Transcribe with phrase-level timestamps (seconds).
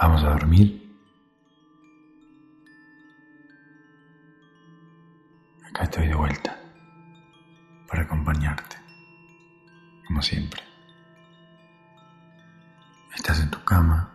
[0.00, 0.80] Vamos a dormir.
[5.68, 6.58] Acá estoy de vuelta
[7.86, 8.76] para acompañarte,
[10.06, 10.62] como siempre.
[13.14, 14.10] Estás en tu cama,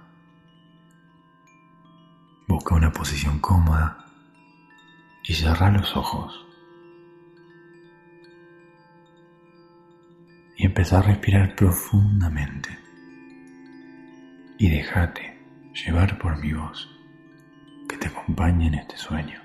[2.47, 4.07] busca una posición cómoda
[5.23, 6.33] y cierra los ojos.
[10.57, 12.75] Y empieza a respirar profundamente
[14.57, 15.34] y déjate
[15.75, 16.89] llevar por mi voz
[17.89, 19.39] que te acompañe en este sueño.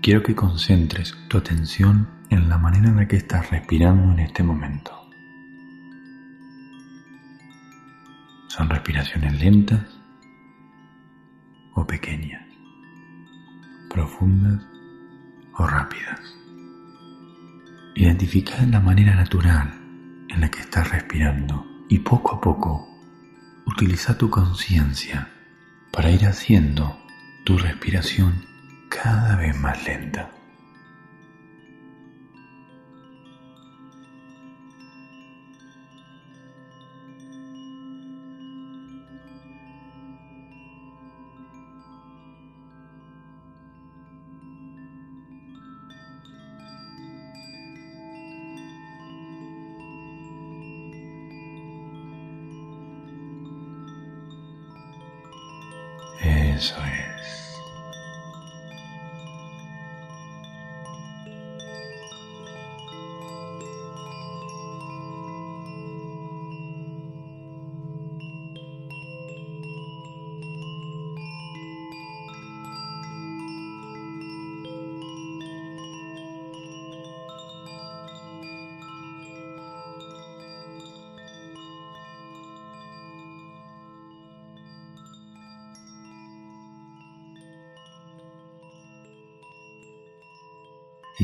[0.00, 4.42] Quiero que concentres tu atención en la manera en la que estás respirando en este
[4.42, 4.92] momento.
[8.48, 9.82] Son respiraciones lentas
[11.74, 12.46] o pequeñas,
[13.90, 14.62] profundas
[15.54, 16.20] o rápidas.
[17.94, 19.72] Identifica la manera natural
[20.28, 22.88] en la que estás respirando y poco a poco
[23.66, 25.28] utiliza tu conciencia
[25.92, 26.96] para ir haciendo
[27.44, 28.46] tu respiración
[28.88, 30.30] cada vez más lenta.
[56.62, 56.76] Eso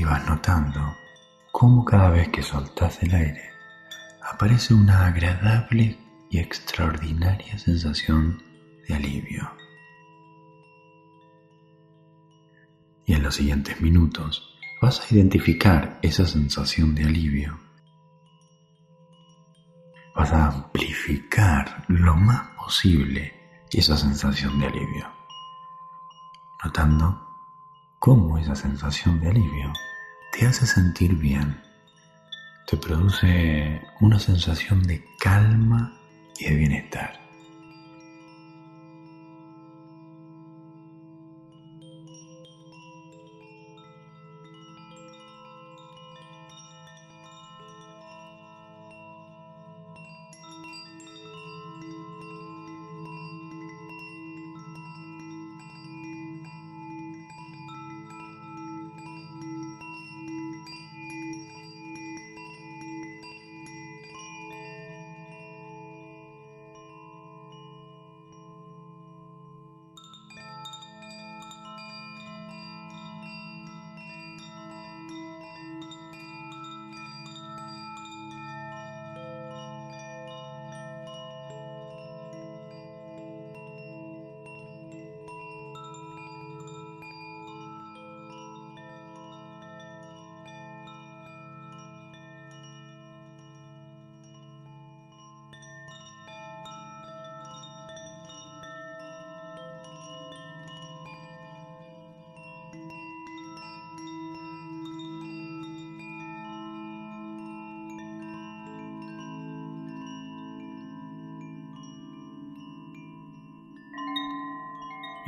[0.09, 0.97] vas notando
[1.53, 3.51] cómo cada vez que soltas el aire
[4.23, 5.99] aparece una agradable
[6.31, 8.43] y extraordinaria sensación
[8.87, 9.51] de alivio.
[13.05, 17.59] Y en los siguientes minutos vas a identificar esa sensación de alivio.
[20.15, 23.35] Vas a amplificar lo más posible
[23.73, 25.07] esa sensación de alivio,
[26.65, 27.27] notando
[27.99, 29.73] cómo esa sensación de alivio
[30.33, 31.61] te hace sentir bien,
[32.67, 35.99] te produce una sensación de calma
[36.39, 37.28] y de bienestar.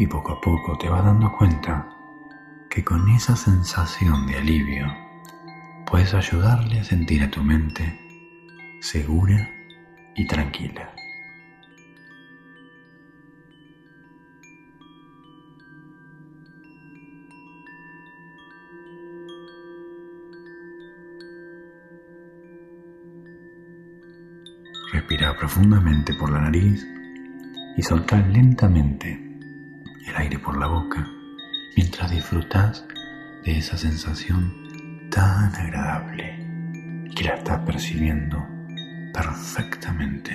[0.00, 1.86] Y poco a poco te vas dando cuenta
[2.70, 4.86] que con esa sensación de alivio
[5.86, 8.00] puedes ayudarle a sentir a tu mente
[8.80, 9.46] segura
[10.16, 10.90] y tranquila.
[24.94, 26.86] Respira profundamente por la nariz
[27.76, 29.29] y solta lentamente
[30.06, 31.06] el aire por la boca
[31.76, 32.84] mientras disfrutas
[33.44, 38.38] de esa sensación tan agradable que la estás percibiendo
[39.12, 40.32] perfectamente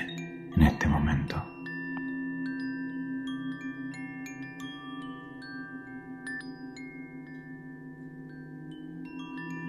[0.55, 1.43] en este momento.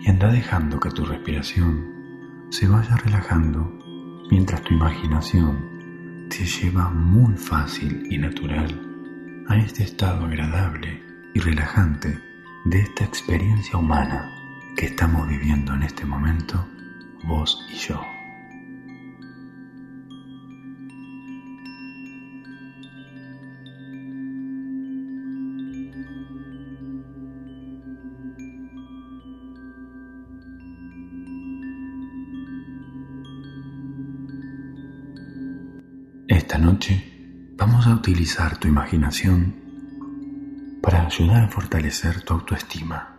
[0.00, 3.78] Y anda dejando que tu respiración se vaya relajando
[4.30, 8.95] mientras tu imaginación te lleva muy fácil y natural
[9.48, 11.02] a este estado agradable
[11.34, 12.18] y relajante
[12.64, 14.30] de esta experiencia humana
[14.76, 16.66] que estamos viviendo en este momento,
[17.24, 18.15] vos y yo.
[38.06, 39.56] Utilizar tu imaginación
[40.80, 43.16] para ayudar a fortalecer tu autoestima,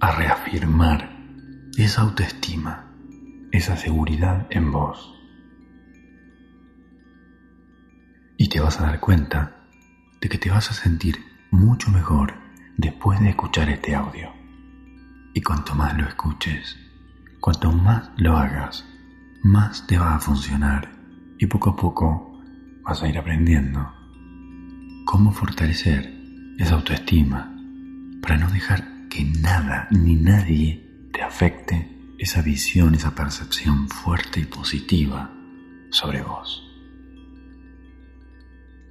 [0.00, 1.16] a reafirmar
[1.76, 2.90] esa autoestima,
[3.52, 5.14] esa seguridad en vos.
[8.36, 9.68] Y te vas a dar cuenta
[10.20, 12.34] de que te vas a sentir mucho mejor
[12.78, 14.28] después de escuchar este audio.
[15.34, 16.76] Y cuanto más lo escuches,
[17.38, 18.84] cuanto más lo hagas,
[19.44, 20.90] más te va a funcionar
[21.38, 22.29] y poco a poco
[22.82, 23.92] vas a ir aprendiendo
[25.04, 26.12] cómo fortalecer
[26.58, 27.54] esa autoestima
[28.22, 34.44] para no dejar que nada ni nadie te afecte esa visión, esa percepción fuerte y
[34.44, 35.30] positiva
[35.90, 36.66] sobre vos.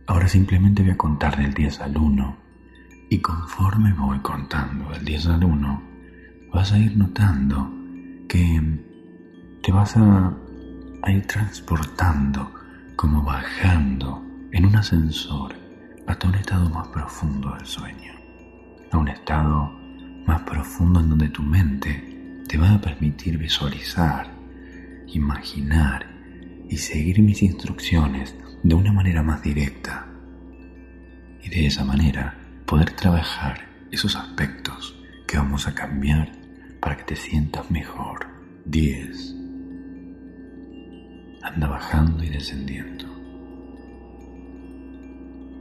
[0.08, 2.38] Ahora simplemente voy a contar del 10 al 1
[3.12, 5.84] y conforme voy contando del 10 al 1
[6.52, 7.72] vas a ir notando
[8.28, 8.62] que
[9.62, 10.36] te vas a
[11.02, 12.52] a ir transportando,
[13.00, 15.56] como bajando en un ascensor
[16.06, 18.12] hasta un estado más profundo del sueño,
[18.92, 19.72] a un estado
[20.28, 24.30] más profundo en donde tu mente te va a permitir visualizar,
[25.08, 26.08] imaginar
[26.68, 30.06] y seguir mis instrucciones de una manera más directa.
[31.42, 33.62] Y de esa manera poder trabajar
[33.92, 36.34] esos aspectos que vamos a cambiar
[36.82, 38.28] para que te sientas mejor.
[38.66, 39.39] 10
[41.42, 43.06] anda bajando y descendiendo.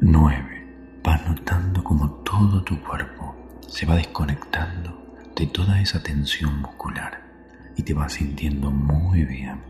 [0.01, 1.01] 9.
[1.03, 3.35] Vas notando como todo tu cuerpo
[3.67, 4.99] se va desconectando
[5.37, 7.23] de toda esa tensión muscular
[7.77, 9.63] y te vas sintiendo muy bien.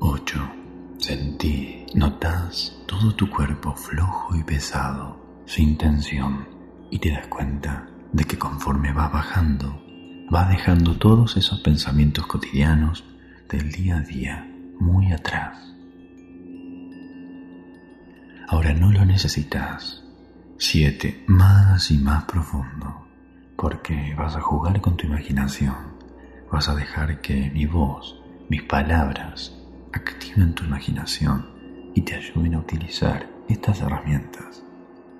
[0.00, 0.50] 8.
[0.98, 6.46] Sentí, notas todo tu cuerpo flojo y pesado, sin tensión,
[6.90, 9.82] y te das cuenta de que conforme vas bajando,
[10.30, 13.04] vas dejando todos esos pensamientos cotidianos
[13.54, 15.56] del día a día muy atrás.
[18.48, 20.02] Ahora no lo necesitas.
[20.58, 23.06] Siete, más y más profundo,
[23.56, 25.74] porque vas a jugar con tu imaginación,
[26.50, 29.56] vas a dejar que mi voz, mis palabras,
[29.92, 31.48] activen tu imaginación
[31.94, 34.64] y te ayuden a utilizar estas herramientas.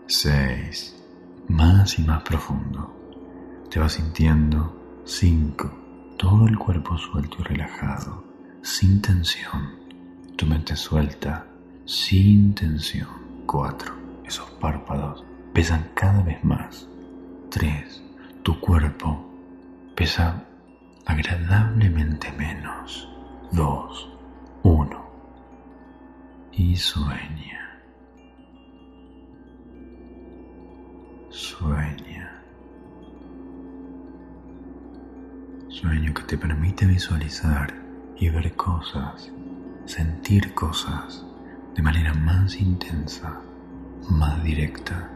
[0.06, 0.96] 6.
[1.48, 2.92] Más y más profundo.
[3.70, 5.83] Te vas sintiendo 5
[6.24, 8.24] todo el cuerpo suelto y relajado,
[8.62, 9.74] sin tensión,
[10.36, 11.46] tu mente suelta,
[11.84, 13.10] sin tensión.
[13.44, 13.92] Cuatro,
[14.24, 15.22] esos párpados
[15.52, 16.88] pesan cada vez más.
[17.50, 18.02] Tres,
[18.42, 19.22] tu cuerpo
[19.94, 20.42] pesa
[21.04, 23.06] agradablemente menos.
[23.52, 24.08] Dos,
[24.62, 25.04] uno,
[26.52, 27.82] y sueña.
[31.28, 32.33] Sueña.
[35.80, 37.74] Sueño que te permite visualizar
[38.16, 39.32] y ver cosas,
[39.86, 41.26] sentir cosas
[41.74, 43.40] de manera más intensa,
[44.08, 45.10] más directa.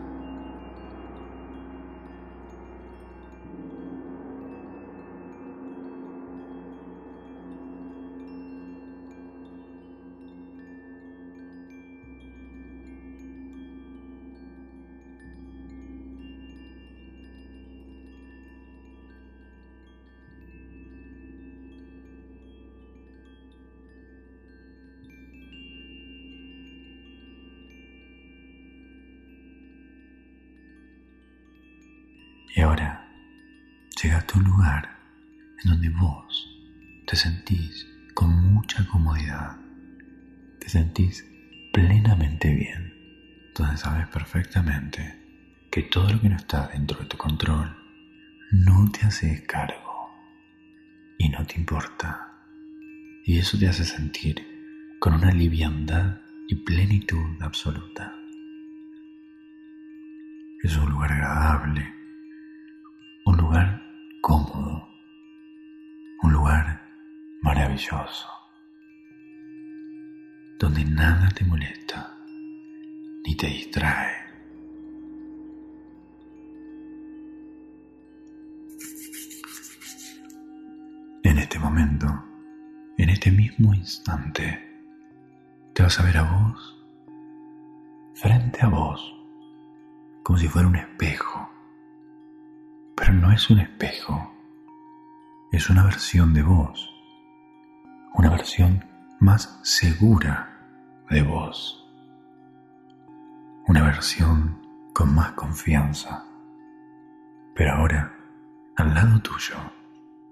[32.58, 33.08] Y ahora
[34.02, 34.98] llegaste a un lugar
[35.62, 36.58] en donde vos
[37.06, 39.56] te sentís con mucha comodidad,
[40.58, 41.24] te sentís
[41.72, 47.76] plenamente bien, donde sabes perfectamente que todo lo que no está dentro de tu control
[48.50, 50.10] no te hace cargo
[51.16, 52.26] y no te importa.
[53.24, 58.16] Y eso te hace sentir con una liviandad y plenitud absoluta.
[60.64, 61.97] Es un lugar agradable
[63.38, 63.82] lugar
[64.20, 64.86] cómodo,
[66.22, 66.82] un lugar
[67.40, 68.28] maravilloso,
[70.58, 72.14] donde nada te molesta
[73.24, 74.16] ni te distrae.
[81.22, 82.28] En este momento
[82.98, 84.58] en este mismo instante,
[85.72, 86.84] te vas a ver a vos
[88.14, 89.14] frente a vos,
[90.24, 91.48] como si fuera un espejo.
[92.98, 94.34] Pero no es un espejo,
[95.52, 96.92] es una versión de vos,
[98.14, 98.84] una versión
[99.20, 100.50] más segura
[101.08, 101.88] de vos,
[103.68, 104.60] una versión
[104.92, 106.24] con más confianza.
[107.54, 108.12] Pero ahora,
[108.76, 109.56] al lado tuyo,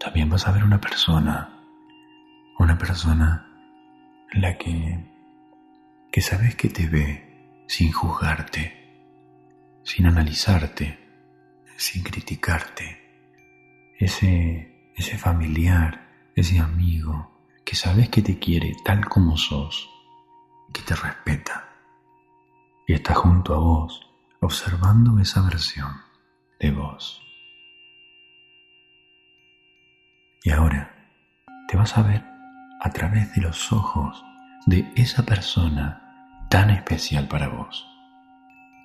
[0.00, 1.62] también vas a ver una persona,
[2.58, 3.46] una persona
[4.32, 5.08] la que,
[6.11, 11.05] que sabes que te ve sin juzgarte, sin analizarte,
[11.76, 13.02] sin criticarte.
[13.99, 19.88] Ese, ese familiar, ese amigo que sabes que te quiere tal como sos,
[20.73, 21.68] que te respeta
[22.87, 24.09] y está junto a vos
[24.40, 25.92] observando esa versión
[26.61, 27.23] de vos.
[30.45, 30.95] Y ahora
[31.68, 32.25] te vas a ver
[32.80, 34.25] a través de los ojos
[34.66, 37.85] de esa persona tan especial para vos,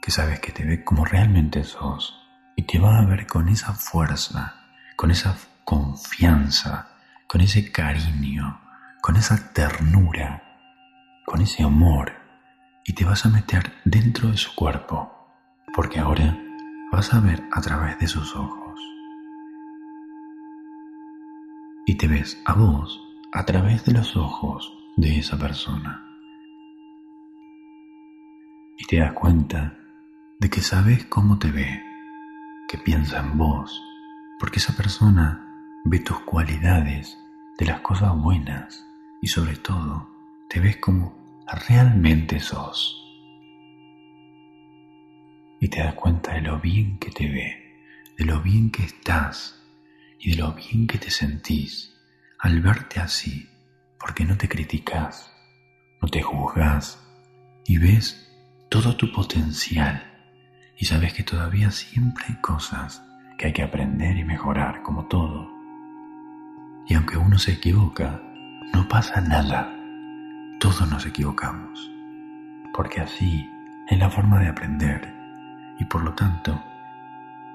[0.01, 2.20] que sabes que te ve como realmente sos
[2.55, 4.55] y te va a ver con esa fuerza,
[4.95, 6.89] con esa confianza,
[7.27, 8.59] con ese cariño,
[9.01, 10.43] con esa ternura,
[11.25, 12.13] con ese amor,
[12.85, 15.29] y te vas a meter dentro de su cuerpo,
[15.73, 16.37] porque ahora
[16.91, 18.79] vas a ver a través de sus ojos.
[21.85, 22.99] Y te ves a vos
[23.31, 26.05] a través de los ojos de esa persona.
[28.77, 29.77] Y te das cuenta
[30.39, 31.81] de que sabes cómo te ve,
[32.83, 33.81] piensa en vos,
[34.39, 35.47] porque esa persona
[35.85, 37.17] ve tus cualidades
[37.57, 38.85] de las cosas buenas
[39.21, 40.09] y sobre todo
[40.49, 42.97] te ves como realmente sos.
[45.59, 49.61] Y te das cuenta de lo bien que te ve, de lo bien que estás
[50.19, 51.93] y de lo bien que te sentís
[52.39, 53.47] al verte así,
[53.99, 55.31] porque no te criticas,
[56.01, 56.99] no te juzgas
[57.65, 58.27] y ves
[58.69, 60.10] todo tu potencial
[60.81, 63.03] y sabes que todavía siempre hay cosas
[63.37, 65.47] que hay que aprender y mejorar como todo.
[66.87, 68.19] Y aunque uno se equivoca,
[68.73, 69.71] no pasa nada.
[70.59, 71.91] Todos nos equivocamos.
[72.73, 73.47] Porque así
[73.89, 75.13] es la forma de aprender.
[75.79, 76.59] Y por lo tanto,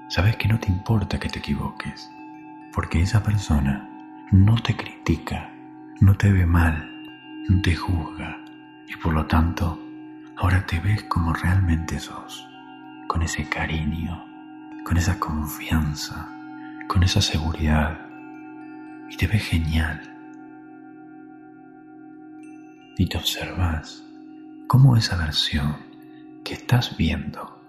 [0.07, 2.09] sabes que no te importa que te equivoques.
[2.71, 3.89] Porque esa persona
[4.31, 5.51] no te critica,
[5.99, 6.89] no te ve mal,
[7.49, 8.37] no te juzga.
[8.87, 9.77] Y por lo tanto,
[10.37, 12.46] ahora te ves como realmente sos.
[13.07, 14.25] Con ese cariño,
[14.83, 16.29] con esa confianza,
[16.87, 17.99] con esa seguridad.
[19.09, 20.17] Y te ves genial
[22.97, 24.03] y te observas
[24.67, 25.77] cómo esa versión
[26.43, 27.61] que estás viendo,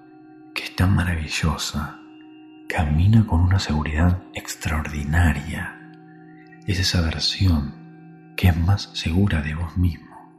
[0.54, 2.00] que es tan maravillosa,
[2.68, 5.92] camina con una seguridad extraordinaria.
[6.66, 10.32] Es esa versión que es más segura de vos mismo,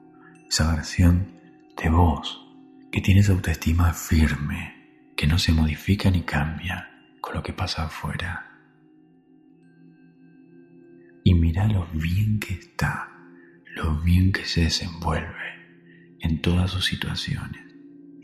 [0.49, 1.39] esa versión
[1.81, 2.47] de vos
[2.91, 4.78] que tienes autoestima firme,
[5.19, 8.57] que no se modifica ni cambia con lo que pasa afuera.
[11.25, 13.09] Y mira lo bien que está
[13.75, 17.65] lo bien que se desenvuelve en todas sus situaciones,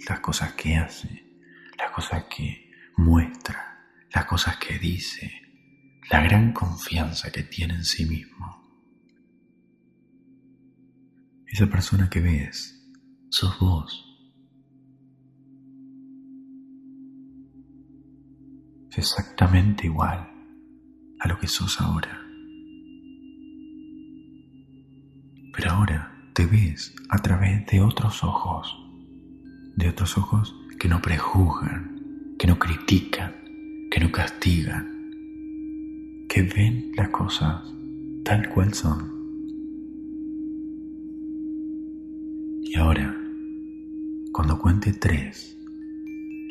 [0.08, 1.26] las cosas que hace,
[1.78, 5.30] las cosas que muestra, las cosas que dice,
[6.10, 8.64] la gran confianza que tiene en sí mismo.
[11.46, 12.90] Esa persona que ves,
[13.32, 14.05] sos vos.
[18.98, 20.32] Exactamente igual
[21.20, 22.26] a lo que sos ahora.
[25.56, 28.78] pero ahora te ves a través de otros ojos,
[29.76, 33.34] de otros ojos que no prejuzgan, que no critican,
[33.90, 34.86] que no castigan,
[36.28, 37.64] que ven las cosas
[38.26, 39.14] tal cual son.
[42.64, 43.16] Y ahora,
[44.34, 45.55] cuando cuente tres,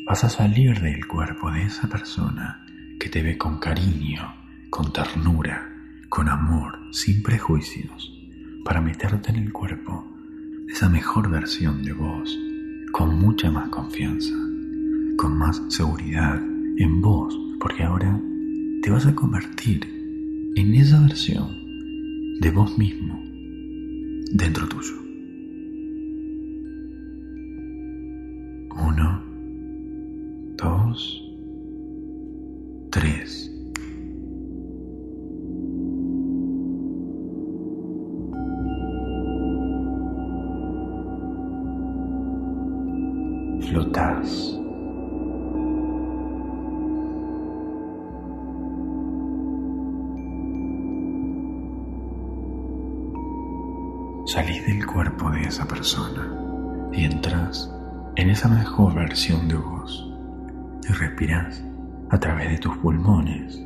[0.05, 2.63] vas a salir del cuerpo de esa persona
[2.99, 4.35] que te ve con cariño,
[4.69, 5.67] con ternura,
[6.09, 8.13] con amor, sin prejuicios
[8.63, 10.05] para meterte en el cuerpo
[10.67, 12.37] esa mejor versión de vos,
[12.91, 14.35] con mucha más confianza,
[15.17, 16.39] con más seguridad
[16.77, 18.19] en vos, porque ahora
[18.83, 19.87] te vas a convertir
[20.55, 21.47] en esa versión
[22.41, 23.19] de vos mismo
[24.31, 25.01] dentro tuyo.
[28.77, 29.24] Uno,
[30.95, 31.21] dos,
[32.89, 33.51] tres.
[43.61, 44.59] flotas.
[54.27, 57.71] salís del cuerpo de esa persona y entras
[58.15, 59.74] en esa mejor versión de vos
[60.87, 61.63] y respirás
[62.09, 63.59] a través de tus pulmones,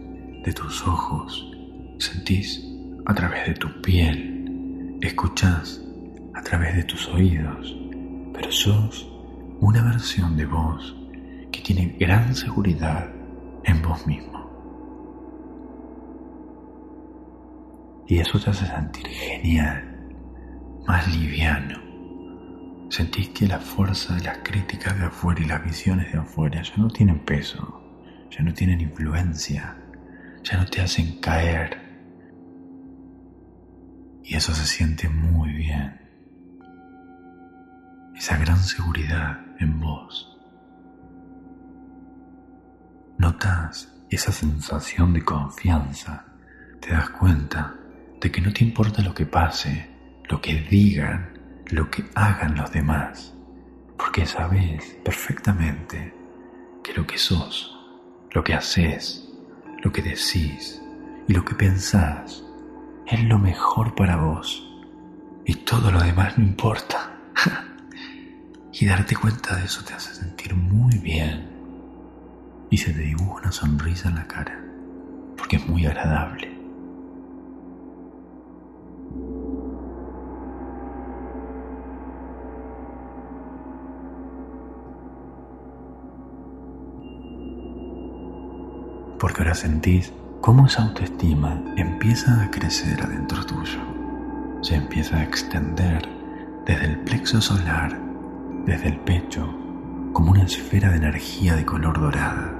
[0.44, 1.52] de tus ojos,
[1.98, 2.66] sentís
[3.06, 5.82] a través de tu piel, escuchás
[6.34, 7.76] a través de tus oídos,
[8.34, 9.12] pero sos
[9.60, 10.96] una versión de vos
[11.52, 13.10] que tiene gran seguridad
[13.64, 14.40] en vos mismo.
[18.08, 19.84] Y eso te hace sentir genial,
[20.88, 21.89] más liviano.
[22.90, 26.76] Sentís que la fuerza de las críticas de afuera y las visiones de afuera ya
[26.78, 27.82] no tienen peso,
[28.32, 29.78] ya no tienen influencia,
[30.44, 31.80] ya no te hacen caer.
[34.24, 36.00] Y eso se siente muy bien.
[38.16, 40.38] Esa gran seguridad en vos.
[43.20, 46.26] Notas esa sensación de confianza.
[46.80, 47.76] Te das cuenta
[48.20, 49.90] de que no te importa lo que pase,
[50.28, 51.29] lo que digan,
[51.72, 53.34] lo que hagan los demás,
[53.98, 56.14] porque sabes perfectamente
[56.84, 57.78] que lo que sos,
[58.32, 59.30] lo que haces,
[59.84, 60.82] lo que decís
[61.28, 62.44] y lo que pensás
[63.06, 64.66] es lo mejor para vos
[65.46, 67.16] y todo lo demás no importa.
[68.74, 71.50] y darte cuenta de eso te hace sentir muy bien
[72.70, 74.64] y se te dibuja una sonrisa en la cara
[75.38, 76.59] porque es muy agradable.
[89.20, 93.80] Porque ahora sentís cómo esa autoestima empieza a crecer adentro tuyo,
[94.62, 96.08] se empieza a extender
[96.66, 98.00] desde el plexo solar,
[98.66, 99.54] desde el pecho,
[100.14, 102.56] como una esfera de energía de color dorada.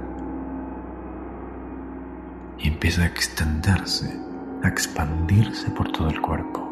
[2.58, 4.20] Y empieza a extenderse,
[4.62, 6.68] a expandirse por todo el cuerpo.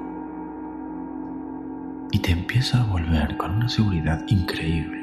[2.11, 4.98] Y te empieza a volver con una seguridad increíble,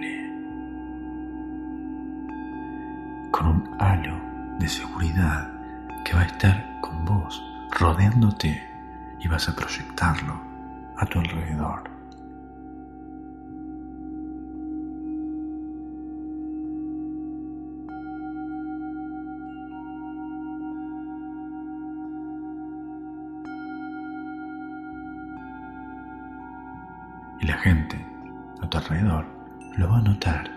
[4.59, 5.51] de seguridad
[6.03, 8.63] que va a estar con vos, rodeándote
[9.19, 10.39] y vas a proyectarlo
[10.97, 11.89] a tu alrededor.
[27.41, 28.05] Y la gente
[28.61, 29.25] a tu alrededor
[29.75, 30.54] lo va a notar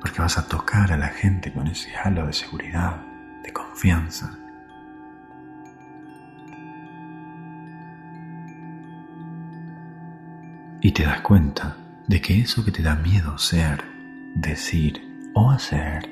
[0.00, 3.02] porque vas a tocar a la gente con ese halo de seguridad
[3.42, 4.38] de confianza.
[10.80, 13.84] Y te das cuenta de que eso que te da miedo ser,
[14.34, 16.08] decir o hacer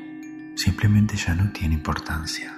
[0.57, 2.53] simplemente ya no tiene importancia.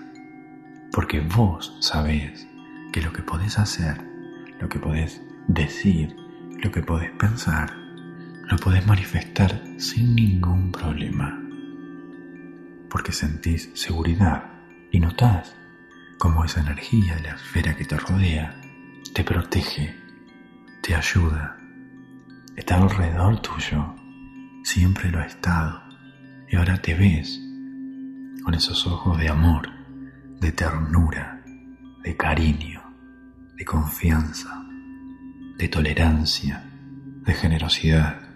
[0.93, 2.47] Porque vos sabés
[2.93, 4.03] que lo que podés hacer,
[4.59, 6.17] lo que podés decir,
[6.63, 7.78] lo que podés pensar,
[8.49, 11.39] lo podés manifestar sin ningún problema.
[12.89, 14.45] Porque sentís seguridad
[14.91, 15.55] y notás
[16.19, 18.59] cómo esa energía de la esfera que te rodea
[19.13, 19.97] te protege,
[20.83, 21.59] te ayuda,
[22.57, 23.95] está alrededor tuyo,
[24.65, 25.83] siempre lo ha estado
[26.49, 27.41] y ahora te ves
[28.43, 29.69] con esos ojos de amor,
[30.41, 31.43] de ternura,
[32.03, 32.83] de cariño,
[33.57, 34.65] de confianza,
[35.59, 36.65] de tolerancia,
[37.27, 38.28] de generosidad,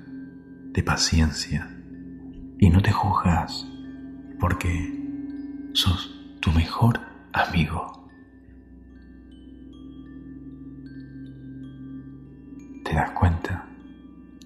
[0.72, 1.68] de paciencia
[2.58, 3.66] y no te juzgas
[4.40, 7.00] porque sos tu mejor
[7.32, 8.08] amigo.
[12.84, 13.68] Te das cuenta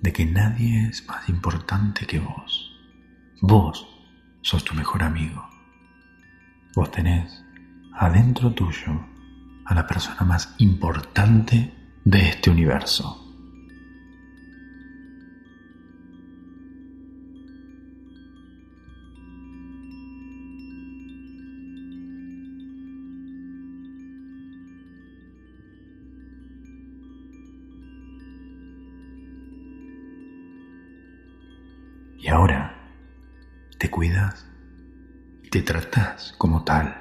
[0.02, 2.72] de que nadie es más importante que vos.
[3.40, 3.86] Vos
[4.42, 5.48] sos tu mejor amigo.
[6.74, 7.44] Vos tenés
[7.94, 9.06] adentro tuyo
[9.64, 11.72] a la persona más importante
[12.04, 13.22] de este universo.
[32.18, 32.74] Y ahora
[33.78, 33.88] te
[35.42, 36.94] y te tratas como tal,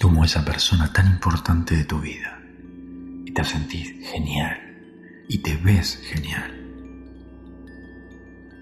[0.00, 2.40] como esa persona tan importante de tu vida.
[3.24, 4.58] Y te sentís genial
[5.28, 6.52] y te ves genial.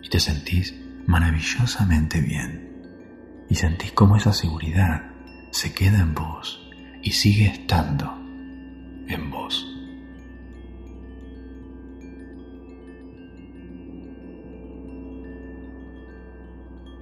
[0.03, 0.75] Y te sentís
[1.07, 3.47] maravillosamente bien.
[3.49, 5.11] Y sentís como esa seguridad
[5.51, 6.71] se queda en vos
[7.03, 8.17] y sigue estando
[9.09, 9.73] en vos.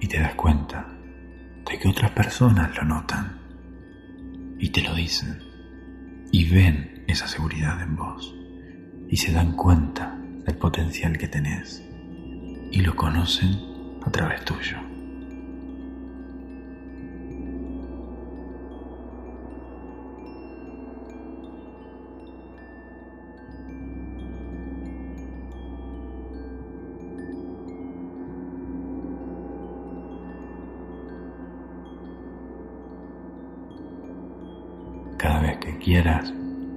[0.11, 0.85] te das cuenta
[1.65, 3.39] de que otras personas lo notan
[4.59, 5.41] y te lo dicen
[6.33, 8.35] y ven esa seguridad en vos
[9.07, 11.81] y se dan cuenta del potencial que tenés
[12.71, 13.55] y lo conocen
[14.05, 14.80] a través tuyo.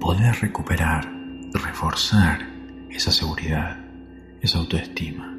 [0.05, 1.11] Podés recuperar,
[1.51, 2.47] reforzar
[2.91, 3.75] esa seguridad,
[4.39, 5.35] esa autoestima,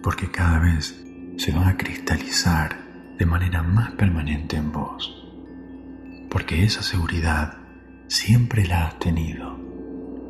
[0.00, 1.04] porque cada vez
[1.38, 2.76] se va a cristalizar
[3.18, 5.12] de manera más permanente en vos,
[6.30, 7.58] porque esa seguridad
[8.06, 9.58] siempre la has tenido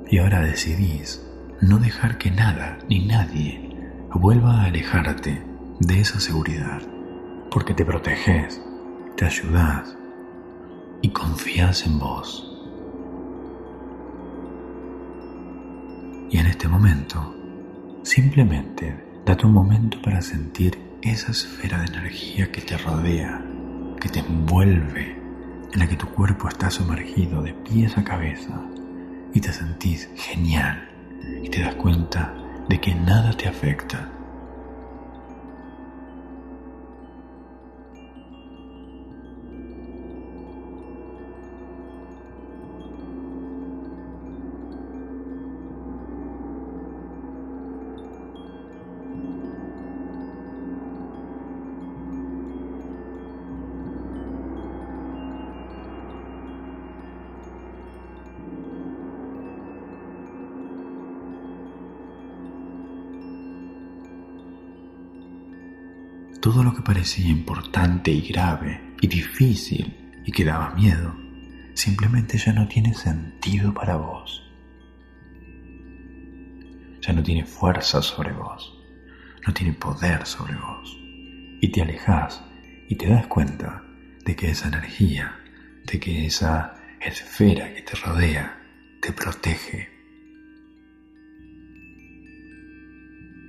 [0.09, 1.23] y ahora decidís
[1.61, 3.77] no dejar que nada ni nadie
[4.11, 5.43] vuelva a alejarte
[5.81, 6.81] de esa seguridad,
[7.51, 8.59] porque te proteges,
[9.19, 9.99] te ayudas,
[11.03, 12.46] y confías en vos.
[16.29, 17.35] Y en este momento,
[18.03, 23.45] simplemente date un momento para sentir esa esfera de energía que te rodea,
[24.01, 25.17] que te envuelve,
[25.73, 28.61] en la que tu cuerpo está sumergido de pies a cabeza
[29.33, 30.89] y te sentís genial
[31.43, 32.35] y te das cuenta
[32.69, 34.11] de que nada te afecta
[66.47, 71.17] todo lo que parecía importante y grave y difícil y que daba miedo,
[71.75, 74.43] simplemente ya no tiene sentido para vos.
[77.01, 78.77] Ya no tiene fuerza sobre vos,
[79.47, 80.99] no tiene poder sobre vos.
[81.61, 82.45] Y te alejas
[82.89, 83.83] y te das cuenta
[84.25, 85.35] de que esa energía,
[85.85, 88.61] de que esa esfera que te rodea,
[89.01, 89.89] te protege.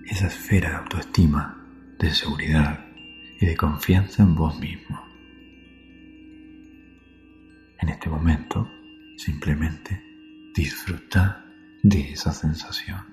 [0.05, 1.67] Esa esfera de autoestima,
[1.99, 2.86] de seguridad,
[3.39, 4.99] y de confianza en vos mismo.
[7.79, 8.69] En este momento,
[9.17, 10.01] simplemente
[10.55, 11.45] disfruta
[11.83, 13.05] de esa sensación.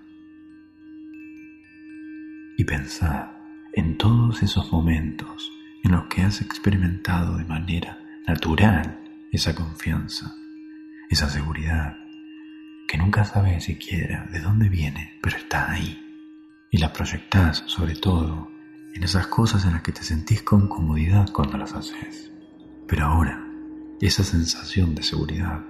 [2.56, 3.36] Y pensá
[3.74, 5.50] en todos esos momentos
[5.82, 9.00] en los que has experimentado de manera natural
[9.32, 10.34] esa confianza,
[11.10, 11.96] esa seguridad,
[12.88, 16.00] que nunca sabes siquiera de dónde viene, pero está ahí.
[16.70, 18.53] Y la proyectás sobre todo
[18.94, 22.30] en esas cosas en las que te sentís con comodidad cuando las haces.
[22.86, 23.44] Pero ahora,
[24.00, 25.60] esa sensación de seguridad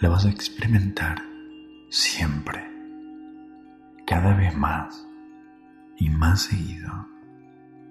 [0.00, 1.22] la vas a experimentar
[1.88, 2.64] siempre,
[4.06, 5.06] cada vez más
[5.96, 7.08] y más seguido.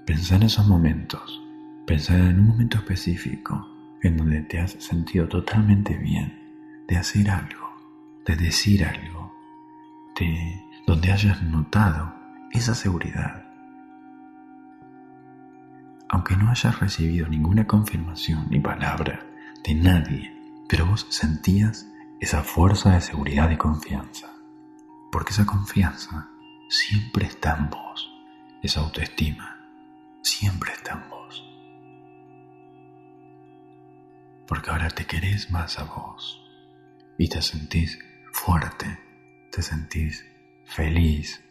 [0.05, 1.41] Pensá en esos momentos,
[1.87, 3.67] pensá en un momento específico
[4.01, 7.69] en donde te has sentido totalmente bien de hacer algo,
[8.25, 9.33] de decir algo,
[10.19, 12.13] de donde hayas notado
[12.51, 13.42] esa seguridad
[16.13, 19.25] aunque no hayas recibido ninguna confirmación ni palabra
[19.63, 20.31] de nadie,
[20.69, 21.87] pero vos sentías
[22.21, 24.31] esa fuerza de seguridad y confianza,
[25.11, 26.29] porque esa confianza
[26.69, 28.13] siempre está en vos,
[28.61, 29.57] esa autoestima
[30.21, 31.43] siempre está en vos,
[34.47, 36.39] porque ahora te querés más a vos.
[37.17, 37.97] Y te sentís
[38.31, 38.99] fuerte,
[39.51, 40.23] te sentís
[40.65, 41.43] feliz,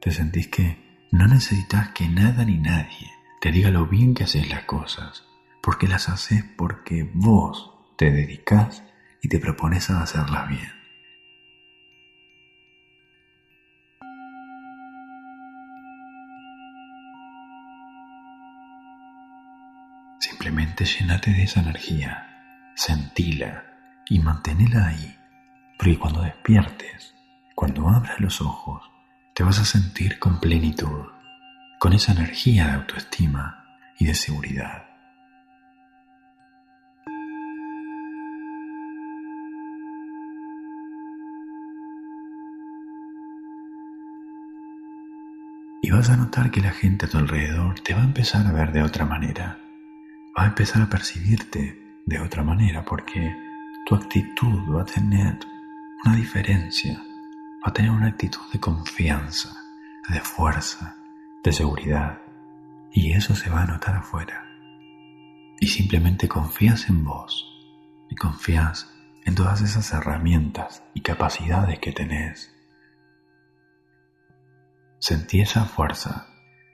[0.00, 3.13] te sentís que no necesitas que nada ni nadie
[3.44, 5.22] te diga lo bien que haces las cosas,
[5.62, 8.82] porque las haces porque vos te dedicas
[9.20, 10.72] y te propones a hacerlas bien.
[20.20, 23.62] Simplemente llénate de esa energía, sentila
[24.08, 25.18] y manténela ahí,
[25.78, 27.14] porque cuando despiertes,
[27.54, 28.90] cuando abras los ojos,
[29.34, 31.13] te vas a sentir con plenitud
[31.84, 33.62] con esa energía de autoestima
[33.98, 34.84] y de seguridad.
[45.82, 48.52] Y vas a notar que la gente a tu alrededor te va a empezar a
[48.52, 49.58] ver de otra manera,
[50.38, 53.36] va a empezar a percibirte de otra manera porque
[53.84, 55.38] tu actitud va a tener
[56.02, 56.94] una diferencia,
[57.62, 59.50] va a tener una actitud de confianza,
[60.08, 61.03] de fuerza,
[61.44, 62.18] de seguridad,
[62.90, 64.44] y eso se va a notar afuera.
[65.60, 67.46] Y simplemente confías en vos
[68.10, 68.90] y confías
[69.24, 72.54] en todas esas herramientas y capacidades que tenés
[75.06, 76.28] Sentí esa fuerza,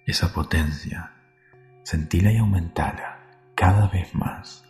[0.06, 1.14] esa potencia,
[1.82, 3.18] sentíla y aumentala
[3.56, 4.62] cada vez más.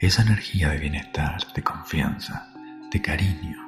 [0.00, 2.50] Esa energía de bienestar, de confianza,
[2.90, 3.58] de cariño,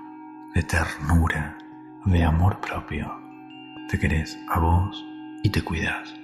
[0.55, 1.59] de ternura,
[2.07, 3.15] de amor propio.
[3.91, 5.05] Te querés a vos
[5.43, 6.15] y te cuidas.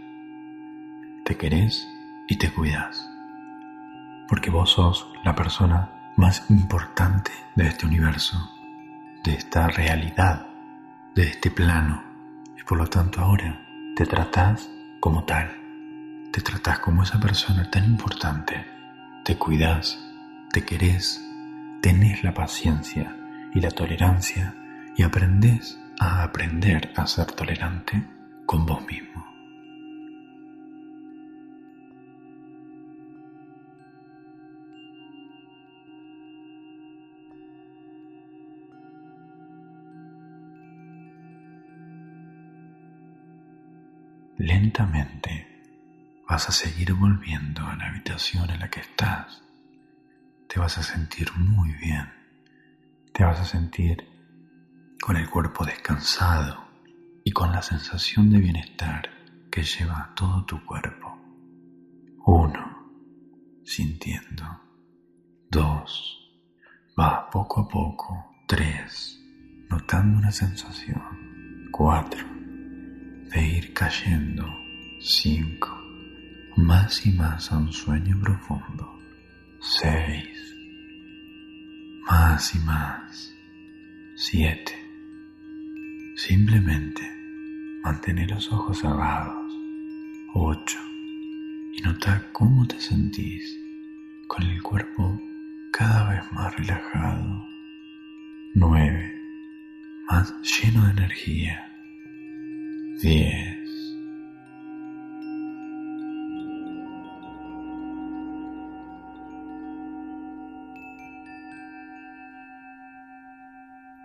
[1.25, 1.89] Te querés
[2.29, 3.09] y te cuidas.
[4.29, 8.51] Porque vos sos la persona más importante de este universo,
[9.25, 10.47] de esta realidad,
[11.15, 12.03] de este plano.
[12.59, 13.61] Y por lo tanto ahora
[13.97, 15.51] te tratás como tal.
[16.33, 18.67] Te tratás como esa persona tan importante.
[19.25, 19.99] Te cuidas,
[20.53, 21.25] te querés,
[21.81, 23.17] tenés la paciencia
[23.55, 24.55] y la tolerancia
[24.97, 28.16] y aprendes a aprender a ser tolerante
[28.47, 29.07] con vos mismo.
[44.39, 45.49] Lentamente
[46.29, 49.43] vas a seguir volviendo a la habitación en la que estás.
[50.47, 52.13] Te vas a sentir muy bien.
[53.13, 54.07] Te vas a sentir
[55.01, 56.66] con el cuerpo descansado
[57.27, 59.11] y con la sensación de bienestar
[59.51, 61.19] que lleva todo tu cuerpo.
[62.25, 62.89] Uno,
[63.65, 64.45] sintiendo.
[65.51, 66.21] Dos,
[66.97, 68.33] va poco a poco.
[68.47, 69.21] Tres,
[69.69, 71.03] notando una sensación.
[71.73, 72.25] Cuatro,
[73.33, 74.47] de ir cayendo.
[75.01, 75.77] Cinco,
[76.55, 79.01] más y más a un sueño profundo.
[79.61, 80.55] Seis,
[82.09, 83.35] más y más.
[84.15, 84.81] Siete.
[86.15, 87.16] Simplemente
[87.87, 89.57] mantener los ojos cerrados.
[90.35, 90.79] Ocho.
[91.73, 93.57] Y nota cómo te sentís
[94.27, 95.21] con el cuerpo
[95.71, 97.47] cada vez más relajado.
[98.57, 99.15] Nueve.
[100.11, 101.73] Más lleno de energía.
[103.03, 103.57] 10.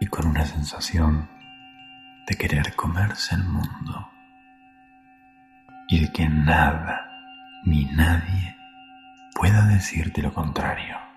[0.02, 1.28] Y con una sensación
[2.32, 4.10] de querer comerse el mundo
[5.90, 7.12] y de que nada
[7.66, 8.56] ni nadie
[9.36, 11.11] pueda decirte lo contrario.